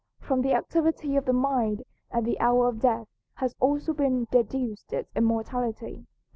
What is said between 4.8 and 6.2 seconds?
its immortality.